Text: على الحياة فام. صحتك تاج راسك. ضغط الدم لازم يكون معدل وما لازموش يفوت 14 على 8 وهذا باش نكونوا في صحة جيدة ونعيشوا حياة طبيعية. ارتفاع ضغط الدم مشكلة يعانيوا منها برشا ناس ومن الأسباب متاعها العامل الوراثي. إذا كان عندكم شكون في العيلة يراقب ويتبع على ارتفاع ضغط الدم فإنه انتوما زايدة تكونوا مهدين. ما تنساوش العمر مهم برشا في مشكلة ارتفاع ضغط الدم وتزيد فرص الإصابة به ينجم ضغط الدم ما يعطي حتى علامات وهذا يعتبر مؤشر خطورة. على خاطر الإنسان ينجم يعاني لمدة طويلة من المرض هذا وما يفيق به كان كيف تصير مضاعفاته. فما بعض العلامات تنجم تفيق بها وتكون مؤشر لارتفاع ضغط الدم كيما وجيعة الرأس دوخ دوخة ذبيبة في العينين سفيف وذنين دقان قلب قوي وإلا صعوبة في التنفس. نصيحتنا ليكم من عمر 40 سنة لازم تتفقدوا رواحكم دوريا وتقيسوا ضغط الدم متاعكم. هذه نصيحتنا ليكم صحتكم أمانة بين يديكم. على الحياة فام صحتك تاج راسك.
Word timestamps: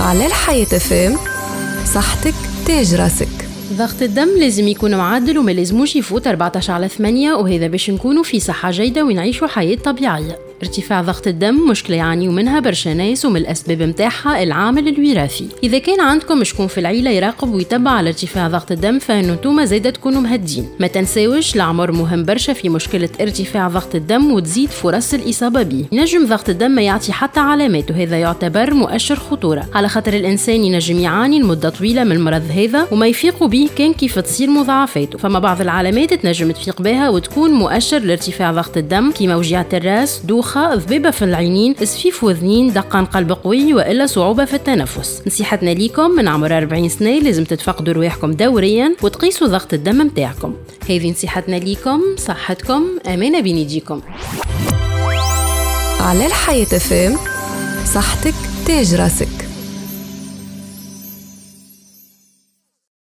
على 0.00 0.26
الحياة 0.26 0.64
فام. 0.64 1.16
صحتك 1.94 2.34
تاج 2.66 2.94
راسك. 2.94 3.28
ضغط 3.72 4.02
الدم 4.02 4.28
لازم 4.38 4.68
يكون 4.68 4.94
معدل 4.96 5.38
وما 5.38 5.50
لازموش 5.50 5.96
يفوت 5.96 6.26
14 6.26 6.72
على 6.72 6.88
8 6.88 7.32
وهذا 7.32 7.66
باش 7.66 7.90
نكونوا 7.90 8.22
في 8.22 8.40
صحة 8.40 8.70
جيدة 8.70 9.04
ونعيشوا 9.04 9.48
حياة 9.48 9.76
طبيعية. 9.76 10.38
ارتفاع 10.62 11.02
ضغط 11.02 11.26
الدم 11.26 11.68
مشكلة 11.70 11.96
يعانيوا 11.96 12.32
منها 12.32 12.60
برشا 12.60 12.88
ناس 12.88 13.24
ومن 13.24 13.36
الأسباب 13.36 13.82
متاعها 13.82 14.42
العامل 14.42 14.88
الوراثي. 14.88 15.48
إذا 15.62 15.78
كان 15.78 16.00
عندكم 16.00 16.44
شكون 16.44 16.66
في 16.66 16.80
العيلة 16.80 17.10
يراقب 17.10 17.54
ويتبع 17.54 17.90
على 17.90 18.08
ارتفاع 18.08 18.48
ضغط 18.48 18.72
الدم 18.72 18.98
فإنه 18.98 19.32
انتوما 19.32 19.64
زايدة 19.64 19.90
تكونوا 19.90 20.20
مهدين. 20.20 20.68
ما 20.80 20.86
تنساوش 20.86 21.56
العمر 21.56 21.92
مهم 21.92 22.24
برشا 22.24 22.52
في 22.52 22.68
مشكلة 22.68 23.08
ارتفاع 23.20 23.68
ضغط 23.68 23.94
الدم 23.94 24.32
وتزيد 24.32 24.70
فرص 24.70 25.14
الإصابة 25.14 25.62
به 25.62 25.84
ينجم 25.92 26.26
ضغط 26.26 26.48
الدم 26.48 26.70
ما 26.70 26.82
يعطي 26.82 27.12
حتى 27.12 27.40
علامات 27.40 27.90
وهذا 27.90 28.18
يعتبر 28.18 28.74
مؤشر 28.74 29.16
خطورة. 29.16 29.68
على 29.74 29.88
خاطر 29.88 30.14
الإنسان 30.14 30.64
ينجم 30.64 30.98
يعاني 30.98 31.40
لمدة 31.40 31.68
طويلة 31.68 32.04
من 32.04 32.12
المرض 32.12 32.50
هذا 32.56 32.86
وما 32.92 33.06
يفيق 33.06 33.44
به 33.44 33.68
كان 33.78 33.92
كيف 33.92 34.18
تصير 34.18 34.50
مضاعفاته. 34.50 35.18
فما 35.18 35.38
بعض 35.38 35.60
العلامات 35.60 36.14
تنجم 36.14 36.50
تفيق 36.50 36.82
بها 36.82 37.08
وتكون 37.08 37.50
مؤشر 37.50 37.98
لارتفاع 37.98 38.52
ضغط 38.52 38.76
الدم 38.76 39.10
كيما 39.10 39.36
وجيعة 39.36 39.66
الرأس 39.72 40.20
دوخ 40.24 40.45
دوخة 40.46 40.74
ذبيبة 40.74 41.10
في 41.10 41.24
العينين 41.24 41.74
سفيف 41.74 42.24
وذنين 42.24 42.72
دقان 42.72 43.04
قلب 43.04 43.32
قوي 43.32 43.74
وإلا 43.74 44.06
صعوبة 44.06 44.44
في 44.44 44.54
التنفس. 44.54 45.22
نصيحتنا 45.26 45.70
ليكم 45.70 46.10
من 46.10 46.28
عمر 46.28 46.56
40 46.56 46.88
سنة 46.88 47.18
لازم 47.18 47.44
تتفقدوا 47.44 47.94
رواحكم 47.94 48.32
دوريا 48.32 48.96
وتقيسوا 49.02 49.46
ضغط 49.46 49.74
الدم 49.74 49.98
متاعكم. 49.98 50.54
هذه 50.90 51.10
نصيحتنا 51.10 51.56
ليكم 51.56 52.00
صحتكم 52.18 52.86
أمانة 53.06 53.40
بين 53.40 53.58
يديكم. 53.58 54.00
على 56.00 56.26
الحياة 56.26 56.64
فام 56.64 57.16
صحتك 57.94 58.34
تاج 58.66 58.94
راسك. 58.94 59.45